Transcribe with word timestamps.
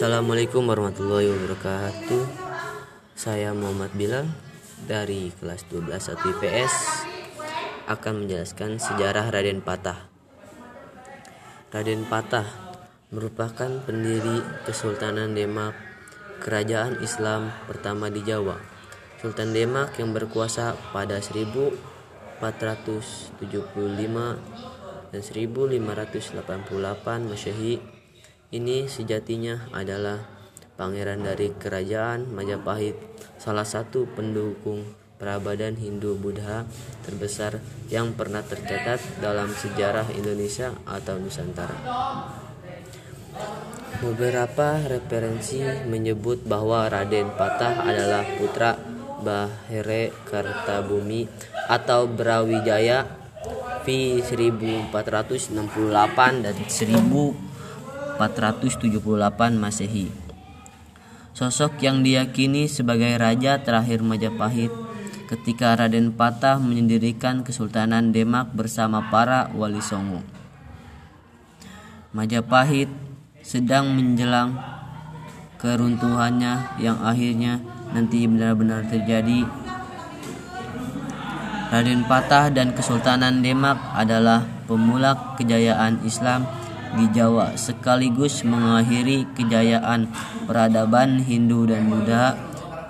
Assalamualaikum 0.00 0.64
warahmatullahi 0.64 1.28
wabarakatuh. 1.28 2.24
Saya 3.12 3.52
Muhammad 3.52 3.92
Bilal 3.92 4.32
dari 4.88 5.28
kelas 5.28 5.68
12 5.68 5.92
1 5.92 6.24
IPS 6.40 7.04
akan 7.84 8.24
menjelaskan 8.24 8.80
sejarah 8.80 9.28
Raden 9.28 9.60
Patah. 9.60 10.08
Raden 11.68 12.08
Patah 12.08 12.48
merupakan 13.12 13.68
pendiri 13.84 14.40
Kesultanan 14.64 15.36
Demak 15.36 15.76
kerajaan 16.40 17.04
Islam 17.04 17.52
pertama 17.68 18.08
di 18.08 18.24
Jawa. 18.24 18.56
Sultan 19.20 19.52
Demak 19.52 20.00
yang 20.00 20.16
berkuasa 20.16 20.80
pada 20.96 21.20
1475 21.20 22.40
dan 25.12 25.20
1588 25.20 26.40
Masehi 27.28 27.99
ini 28.50 28.90
sejatinya 28.90 29.70
adalah 29.70 30.26
pangeran 30.74 31.22
dari 31.22 31.54
kerajaan 31.54 32.34
Majapahit, 32.34 32.98
salah 33.38 33.62
satu 33.62 34.10
pendukung 34.10 34.82
perabatan 35.22 35.78
Hindu-Buddha 35.78 36.66
terbesar 37.06 37.62
yang 37.94 38.16
pernah 38.18 38.42
tercatat 38.42 38.98
dalam 39.22 39.54
sejarah 39.54 40.10
Indonesia 40.18 40.74
atau 40.82 41.20
Nusantara. 41.22 41.78
Beberapa 44.00 44.80
referensi 44.88 45.60
menyebut 45.86 46.42
bahwa 46.42 46.88
Raden 46.88 47.36
Patah 47.36 47.84
adalah 47.84 48.24
putra 48.34 48.74
Bahere 49.20 50.10
Kartabumi 50.24 51.28
atau 51.68 52.08
Brawijaya 52.08 53.04
V 53.84 54.18
1468 54.24 55.52
dan 56.40 56.56
1000 56.56 57.49
478 58.20 59.56
Masehi. 59.56 60.12
Sosok 61.32 61.80
yang 61.80 62.04
diyakini 62.04 62.68
sebagai 62.68 63.16
raja 63.16 63.64
terakhir 63.64 64.04
Majapahit 64.04 64.68
ketika 65.24 65.72
Raden 65.72 66.12
Patah 66.12 66.60
mendirikan 66.60 67.40
Kesultanan 67.40 68.12
Demak 68.12 68.52
bersama 68.52 69.08
para 69.08 69.48
wali 69.56 69.80
songo. 69.80 70.20
Majapahit 72.12 72.92
sedang 73.40 73.88
menjelang 73.96 74.52
keruntuhannya 75.56 76.76
yang 76.76 77.00
akhirnya 77.00 77.64
nanti 77.96 78.28
benar-benar 78.28 78.84
terjadi. 78.92 79.48
Raden 81.72 82.04
Patah 82.04 82.52
dan 82.52 82.76
Kesultanan 82.76 83.40
Demak 83.40 83.80
adalah 83.96 84.44
pemula 84.68 85.38
kejayaan 85.40 86.02
Islam 86.04 86.59
di 86.96 87.06
Jawa 87.14 87.54
sekaligus 87.54 88.42
mengakhiri 88.42 89.26
kejayaan 89.38 90.10
peradaban 90.46 91.22
Hindu 91.22 91.70
dan 91.70 91.86
Buddha 91.86 92.34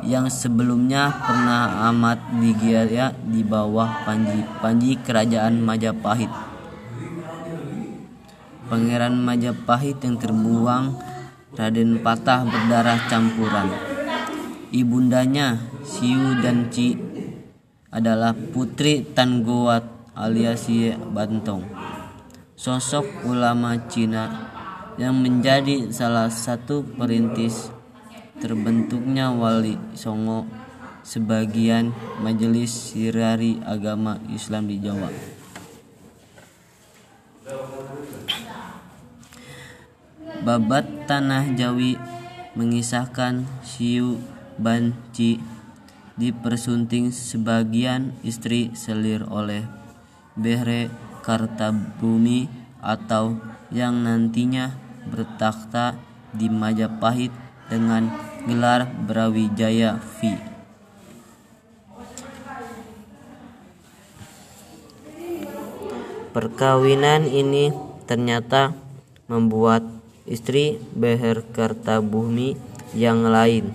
yang 0.01 0.33
sebelumnya 0.33 1.13
pernah 1.13 1.89
amat 1.93 2.41
digiaya 2.41 3.13
di 3.21 3.45
bawah 3.45 4.05
panji, 4.09 4.41
panji 4.65 4.97
kerajaan 4.97 5.61
Majapahit. 5.61 6.33
Pangeran 8.73 9.19
Majapahit 9.21 9.99
yang 10.01 10.17
terbuang 10.17 10.85
Raden 11.59 12.01
Patah 12.01 12.47
berdarah 12.47 13.11
campuran. 13.11 13.69
Ibundanya 14.71 15.59
Siu 15.83 16.39
dan 16.39 16.71
Ci 16.71 16.95
adalah 17.91 18.31
putri 18.33 19.03
Tanggowat 19.03 20.15
alias 20.15 20.71
Bantong 21.11 21.80
sosok 22.61 23.25
ulama 23.25 23.89
Cina 23.89 24.29
yang 25.01 25.17
menjadi 25.17 25.89
salah 25.89 26.29
satu 26.29 26.85
perintis 26.85 27.73
terbentuknya 28.37 29.33
Wali 29.33 29.81
Songo 29.97 30.45
sebagian 31.01 31.97
majelis 32.21 32.93
sirari 32.93 33.57
agama 33.65 34.21
Islam 34.29 34.69
di 34.69 34.77
Jawa. 34.77 35.09
Babat 40.45 41.09
Tanah 41.09 41.57
Jawi 41.57 41.97
mengisahkan 42.61 43.49
Siu 43.65 44.21
Banci 44.61 45.41
dipersunting 46.21 47.09
sebagian 47.09 48.13
istri 48.21 48.77
selir 48.77 49.25
oleh 49.25 49.65
Behre 50.37 51.10
Kartabumi 51.21 52.49
atau 52.81 53.37
yang 53.71 54.03
nantinya 54.03 54.75
bertakhta 55.07 56.01
di 56.33 56.49
Majapahit 56.49 57.31
dengan 57.69 58.11
gelar 58.49 58.89
Brawijaya 58.89 60.01
V. 60.01 60.37
Perkawinan 66.31 67.27
ini 67.27 67.75
ternyata 68.07 68.75
membuat 69.27 69.83
istri 70.27 70.79
Beher 70.95 71.43
Kartabumi 71.51 72.55
yang 72.95 73.27
lain 73.27 73.75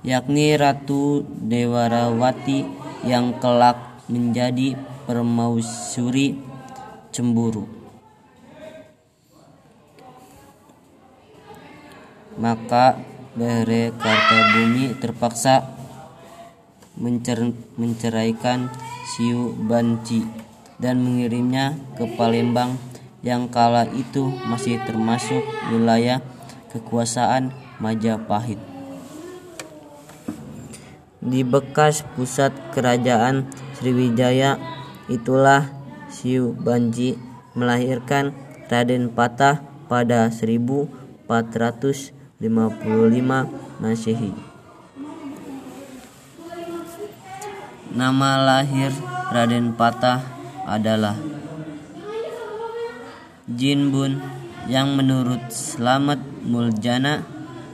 yakni 0.00 0.56
Ratu 0.56 1.28
Dewarawati 1.28 2.64
yang 3.04 3.36
kelak 3.36 3.89
menjadi 4.10 4.74
permausuri 5.06 6.36
cemburu. 7.14 7.64
Maka 12.34 12.98
Bahre 13.30 13.94
Kartabumi 13.94 14.98
terpaksa 14.98 15.70
mencer 16.98 17.54
menceraikan 17.78 18.68
Siu 19.14 19.54
Banci 19.54 20.26
dan 20.82 20.98
mengirimnya 21.02 21.78
ke 21.94 22.10
Palembang 22.18 22.74
yang 23.20 23.52
kala 23.52 23.86
itu 23.92 24.32
masih 24.48 24.80
termasuk 24.88 25.44
wilayah 25.70 26.24
kekuasaan 26.72 27.52
Majapahit. 27.78 28.69
Di 31.20 31.44
bekas 31.44 32.00
pusat 32.16 32.48
kerajaan 32.72 33.44
Sriwijaya 33.76 34.56
itulah 35.12 35.68
Siu 36.08 36.56
Banji 36.56 37.20
melahirkan 37.52 38.32
Raden 38.72 39.12
Patah 39.12 39.60
pada 39.84 40.32
1455 40.32 41.28
Masehi. 43.84 44.32
Nama 47.92 48.30
lahir 48.40 48.88
Raden 49.28 49.76
Patah 49.76 50.24
adalah 50.64 51.20
Jinbun 53.44 54.24
yang 54.72 54.96
menurut 54.96 55.52
Slamet 55.52 56.22
Muljana 56.48 57.28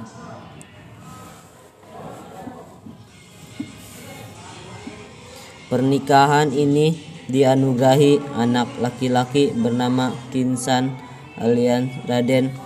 Pernikahan 5.66 6.50
ini 6.54 6.94
dianugerahi 7.26 8.38
anak 8.38 8.70
laki-laki 8.78 9.50
bernama 9.50 10.14
Kinsan 10.30 10.94
alias 11.38 11.90
Raden 12.06 12.65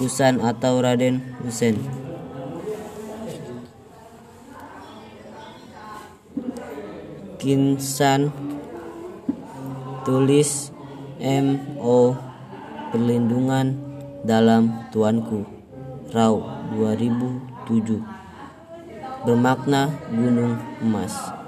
Kusan 0.00 0.40
atau 0.40 0.80
Raden 0.80 1.20
Husen. 1.44 1.76
Kinsan. 7.36 8.32
Tulis 10.08 10.72
MO 11.20 12.16
perlindungan 12.88 13.76
dalam 14.24 14.88
Tuanku. 14.88 15.44
Rau 16.16 16.48
2007 16.72 18.00
bermakna 19.28 19.92
gunung 20.08 20.56
emas 20.80 21.39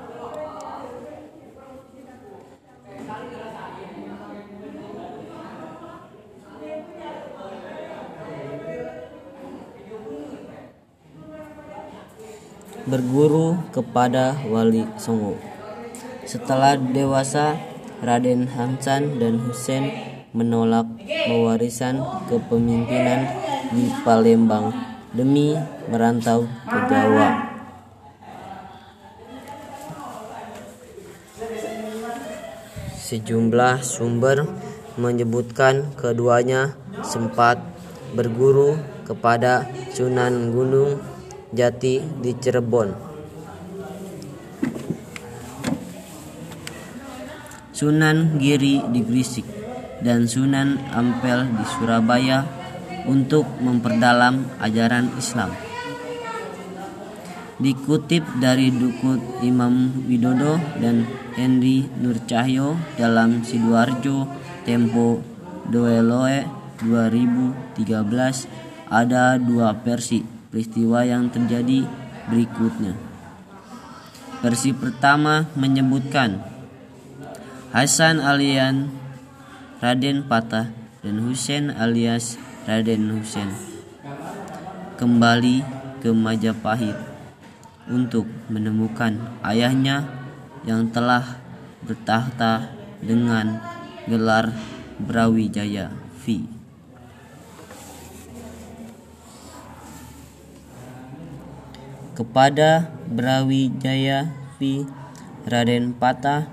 berguru 12.87 13.59
kepada 13.71 14.35
Wali 14.51 14.87
Songo. 14.99 15.39
Setelah 16.27 16.79
dewasa, 16.79 17.59
Raden 18.03 18.51
Hamsan 18.51 19.23
dan 19.23 19.39
Hussein 19.39 19.91
menolak 20.35 20.89
pewarisan 21.07 22.03
kepemimpinan 22.27 23.31
di 23.71 23.87
Palembang 24.03 24.75
demi 25.15 25.55
merantau 25.87 26.49
ke 26.67 26.79
Jawa. 26.89 27.31
Sejumlah 32.97 33.85
sumber 33.85 34.49
menyebutkan 34.97 35.93
keduanya 36.01 36.73
sempat 37.05 37.61
berguru 38.17 38.81
kepada 39.05 39.69
Sunan 39.93 40.49
Gunung 40.57 40.97
Jati 41.53 42.01
di 42.01 42.33
Cirebon. 42.33 42.89
Sunan 47.77 48.41
Giri 48.41 48.81
di 48.89 49.05
Gresik 49.05 49.45
dan 50.01 50.25
Sunan 50.25 50.81
Ampel 50.97 51.53
di 51.53 51.65
Surabaya 51.77 52.49
untuk 53.05 53.45
memperdalam 53.61 54.49
ajaran 54.65 55.13
Islam. 55.21 55.53
Dikutip 57.61 58.25
dari 58.41 58.73
Dukut 58.73 59.21
Imam 59.45 59.93
Widodo 60.09 60.57
dan 60.81 61.05
Henry 61.37 61.85
Nurcahyo 62.01 62.81
dalam 62.97 63.45
Sidoarjo 63.45 64.25
Tempo 64.65 65.21
Doeloe 65.69 66.49
2013 66.81 68.89
ada 68.89 69.37
dua 69.37 69.77
versi 69.77 70.32
peristiwa 70.53 71.01
yang 71.09 71.33
terjadi 71.33 71.89
berikutnya. 72.29 72.93
Versi 74.45 74.77
pertama 74.77 75.49
menyebutkan 75.57 76.45
Hasan 77.73 78.21
alian 78.21 78.93
Raden 79.81 80.29
Patah 80.29 80.69
dan 81.01 81.17
Husain 81.25 81.73
alias 81.73 82.37
Raden 82.69 83.17
Husain 83.17 83.49
kembali 85.01 85.65
ke 86.05 86.13
Majapahit 86.13 86.95
untuk 87.89 88.29
menemukan 88.53 89.19
ayahnya 89.41 90.05
yang 90.69 90.93
telah 90.93 91.43
bertahta 91.83 92.71
dengan 93.03 93.59
gelar 94.07 94.55
Brawijaya 95.01 95.91
V. 96.23 96.62
Kepada 102.13 102.93
Brawijaya 103.09 104.37
V, 104.61 104.85
Raden 105.49 105.97
Patah 105.97 106.45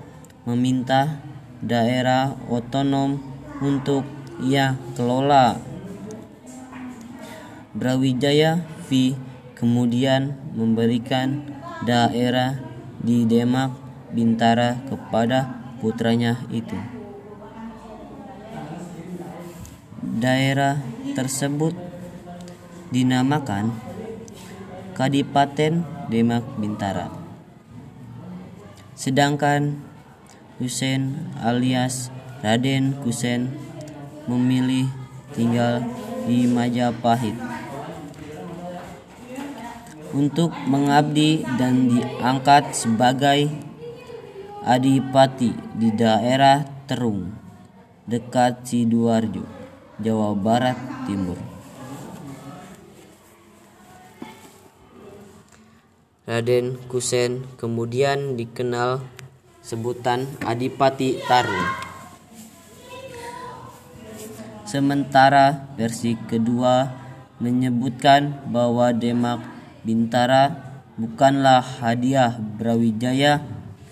meminta 0.48 1.20
daerah 1.60 2.32
otonom 2.48 3.20
untuk 3.60 4.08
ia 4.40 4.80
kelola. 4.96 5.60
Brawijaya 7.76 8.64
V 8.88 9.12
kemudian 9.52 10.40
memberikan 10.56 11.44
daerah 11.84 12.56
di 12.96 13.28
Demak 13.28 13.76
Bintara 14.16 14.80
kepada 14.88 15.60
putranya 15.84 16.40
itu. 16.48 16.80
Daerah 20.00 20.80
tersebut 21.12 21.76
dinamakan 22.88 23.89
Kadipaten 25.00 25.80
Demak 26.12 26.44
Bintara. 26.60 27.08
Sedangkan 28.92 29.80
Husein 30.60 31.32
alias 31.40 32.12
Raden 32.44 33.00
Kusen 33.00 33.48
memilih 34.28 34.92
tinggal 35.32 35.80
di 36.28 36.44
Majapahit 36.44 37.32
untuk 40.12 40.52
mengabdi 40.68 41.48
dan 41.56 41.88
diangkat 41.88 42.76
sebagai 42.76 43.48
adipati 44.68 45.56
di 45.80 45.96
daerah 45.96 46.60
Terung 46.84 47.32
dekat 48.04 48.68
Sidoarjo, 48.68 49.48
Jawa 49.96 50.36
Barat 50.36 50.76
Timur. 51.08 51.49
Raden 56.30 56.78
Kusen 56.86 57.42
kemudian 57.58 58.38
dikenal 58.38 59.02
sebutan 59.66 60.30
Adipati 60.46 61.18
Tarung. 61.26 61.66
Sementara 64.62 65.74
versi 65.74 66.14
kedua 66.14 66.86
menyebutkan 67.42 68.46
bahwa 68.46 68.94
Demak 68.94 69.42
Bintara 69.82 70.54
bukanlah 70.94 71.66
hadiah 71.82 72.38
Brawijaya 72.38 73.42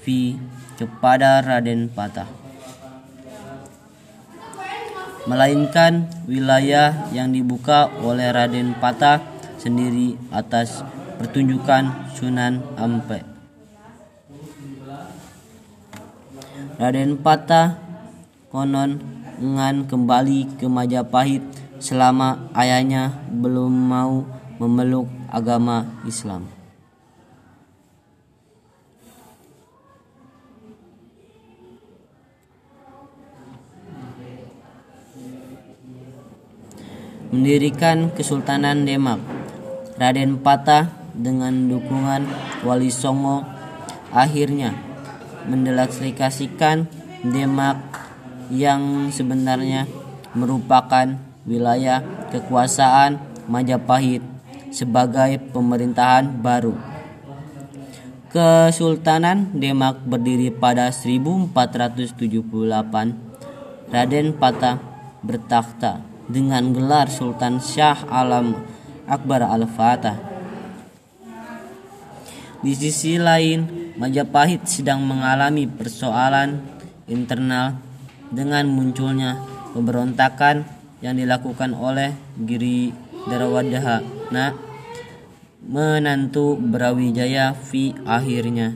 V 0.07 0.39
kepada 0.79 1.43
Raden 1.43 1.91
Patah. 1.91 2.31
Melainkan 5.27 6.07
wilayah 6.31 7.11
yang 7.11 7.35
dibuka 7.35 7.91
oleh 7.99 8.31
Raden 8.31 8.79
Patah 8.79 9.27
sendiri 9.59 10.15
atas 10.31 10.87
pertunjukan 11.19 12.15
Sunan 12.15 12.63
Ampel. 12.79 13.27
Raden 16.79 17.19
Patah 17.19 17.75
konon 18.55 19.03
ngan 19.39 19.91
kembali 19.91 20.63
ke 20.63 20.71
Majapahit 20.71 21.43
selama 21.83 22.51
ayahnya 22.55 23.11
belum 23.35 23.71
mau 23.71 24.23
memeluk 24.63 25.11
agama 25.31 25.87
Islam. 26.07 26.47
Mendirikan 37.29 38.15
Kesultanan 38.15 38.87
Demak. 38.89 39.21
Raden 39.99 40.41
Patah 40.41 40.98
dengan 41.19 41.67
dukungan 41.67 42.23
Wali 42.63 42.95
Songo 42.95 43.43
akhirnya 44.15 44.73
mendelegasasikan 45.51 46.87
Demak 47.19 47.83
yang 48.55 49.11
sebenarnya 49.11 49.91
merupakan 50.31 51.19
wilayah 51.43 51.99
kekuasaan 52.31 53.19
Majapahit 53.51 54.23
sebagai 54.71 55.43
pemerintahan 55.51 56.39
baru. 56.39 56.79
Kesultanan 58.31 59.51
Demak 59.57 60.05
berdiri 60.07 60.55
pada 60.55 60.93
1478. 60.95 62.31
Raden 63.89 64.37
Patah 64.37 64.77
bertakhta 65.25 66.05
dengan 66.29 66.77
gelar 66.77 67.09
Sultan 67.09 67.57
Syah 67.57 68.05
Alam 68.13 68.53
Akbar 69.09 69.49
Al-Fatah 69.49 70.28
di 72.59 72.73
sisi 72.75 73.17
lain, 73.19 73.93
Majapahit 73.99 74.67
sedang 74.67 75.03
mengalami 75.03 75.67
persoalan 75.67 76.63
internal 77.11 77.79
dengan 78.31 78.67
munculnya 78.71 79.43
pemberontakan 79.75 80.63
yang 81.03 81.19
dilakukan 81.19 81.75
oleh 81.75 82.15
Giri 82.39 82.95
Darawadahana 83.27 84.69
menantu 85.69 86.57
Brawijaya 86.57 87.53
V 87.53 87.95
akhirnya. 88.09 88.73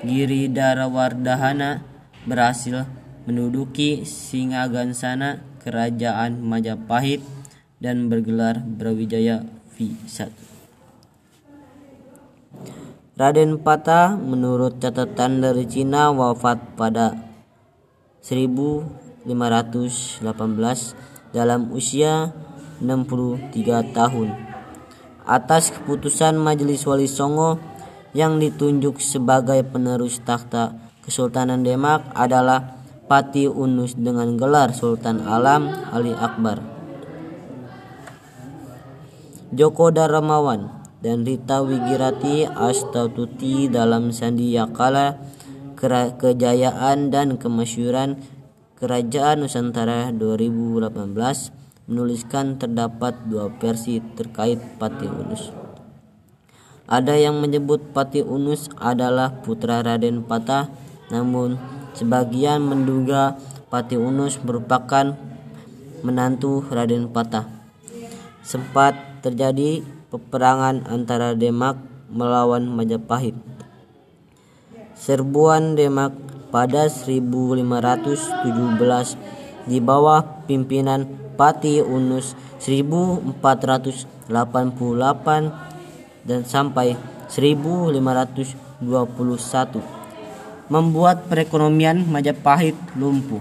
Giri 0.00 0.48
Darawardahana 0.48 1.84
berhasil 2.24 2.88
menduduki 3.24 4.04
Singagansana 4.04 5.44
kerajaan 5.60 6.40
Majapahit 6.40 7.20
dan 7.80 8.08
bergelar 8.12 8.60
Brawijaya 8.60 9.44
V1. 9.76 10.59
Raden 13.20 13.60
Patah 13.60 14.16
menurut 14.16 14.80
catatan 14.80 15.44
dari 15.44 15.68
Cina 15.68 16.08
wafat 16.08 16.72
pada 16.72 17.20
1518 18.24 19.28
dalam 21.36 21.68
usia 21.68 22.32
63 22.80 23.92
tahun. 23.92 24.28
Atas 25.28 25.68
keputusan 25.68 26.40
Majelis 26.40 26.88
Wali 26.88 27.04
Songo 27.04 27.60
yang 28.16 28.40
ditunjuk 28.40 28.96
sebagai 29.04 29.68
penerus 29.68 30.24
takhta 30.24 30.80
Kesultanan 31.04 31.60
Demak 31.60 32.16
adalah 32.16 32.80
Pati 33.04 33.44
Unus 33.44 34.00
dengan 34.00 34.32
gelar 34.40 34.72
Sultan 34.72 35.28
Alam 35.28 35.68
Ali 35.92 36.16
Akbar. 36.16 36.64
Joko 39.52 39.92
Darmawan 39.92 40.79
dan 41.00 41.24
Rita 41.24 41.64
Wigirati 41.64 42.44
Astaututi 42.44 43.68
dalam 43.72 44.12
Sandiakala 44.12 45.16
kejayaan 46.20 47.08
dan 47.08 47.40
kemasyuran 47.40 48.20
Kerajaan 48.80 49.44
Nusantara 49.44 50.08
2018 50.12 50.88
menuliskan 51.88 52.56
terdapat 52.56 53.12
dua 53.28 53.52
versi 53.60 54.00
terkait 54.16 54.56
Pati 54.80 55.04
Unus. 55.04 55.52
Ada 56.88 57.12
yang 57.20 57.44
menyebut 57.44 57.92
Pati 57.92 58.24
Unus 58.24 58.72
adalah 58.80 59.44
putra 59.44 59.84
Raden 59.84 60.24
Patah, 60.24 60.72
namun 61.12 61.60
sebagian 61.92 62.64
menduga 62.64 63.36
Pati 63.68 64.00
Unus 64.00 64.40
merupakan 64.40 65.12
menantu 66.00 66.64
Raden 66.64 67.12
Patah. 67.12 67.44
Sempat 68.40 68.96
terjadi 69.20 69.84
peperangan 70.10 70.90
antara 70.90 71.38
Demak 71.38 71.78
melawan 72.10 72.66
Majapahit. 72.66 73.38
Serbuan 74.98 75.78
Demak 75.78 76.10
pada 76.50 76.90
1517 76.90 79.70
di 79.70 79.78
bawah 79.78 80.42
pimpinan 80.50 81.06
Pati 81.38 81.78
Unus 81.80 82.36
1488 82.60 84.28
dan 86.26 86.42
sampai 86.44 86.98
1521 87.30 89.78
membuat 90.68 91.24
perekonomian 91.30 92.04
Majapahit 92.04 92.76
lumpuh. 92.98 93.40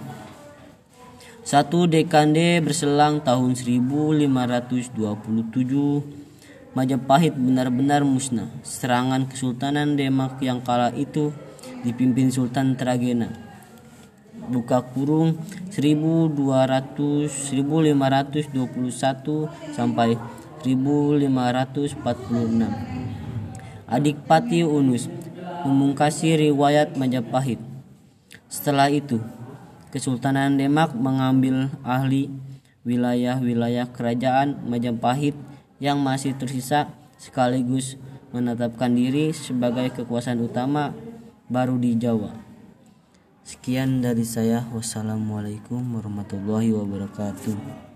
Satu 1.44 1.84
dekade 1.90 2.62
berselang 2.62 3.20
tahun 3.26 3.58
1527 3.58 6.19
Majapahit 6.70 7.34
benar-benar 7.34 8.06
musnah. 8.06 8.46
Serangan 8.62 9.26
Kesultanan 9.26 9.98
Demak 9.98 10.38
yang 10.38 10.62
kala 10.62 10.94
itu 10.94 11.34
dipimpin 11.82 12.30
Sultan 12.30 12.78
Tragena. 12.78 13.34
Buka 14.38 14.86
kurung 14.94 15.42
1200 15.74 17.26
1521 17.26 18.54
sampai 19.74 20.14
1546 20.62 21.98
Adik 23.90 24.18
Pati 24.30 24.62
Unus 24.62 25.10
memungkasi 25.66 26.38
riwayat 26.38 26.94
Majapahit. 26.94 27.58
Setelah 28.46 28.94
itu 28.94 29.18
Kesultanan 29.90 30.54
Demak 30.54 30.94
mengambil 30.94 31.74
ahli 31.82 32.30
wilayah-wilayah 32.86 33.90
kerajaan 33.90 34.70
Majapahit 34.70 35.49
yang 35.80 36.00
masih 36.00 36.36
tersisa 36.36 36.92
sekaligus 37.16 37.96
menetapkan 38.36 38.94
diri 38.94 39.34
sebagai 39.34 39.90
kekuasaan 39.96 40.44
utama 40.44 40.94
baru 41.50 41.82
di 41.82 41.98
Jawa. 41.98 42.32
Sekian 43.42 44.06
dari 44.06 44.22
saya. 44.22 44.62
Wassalamualaikum 44.70 45.82
warahmatullahi 45.98 46.70
wabarakatuh. 46.70 47.89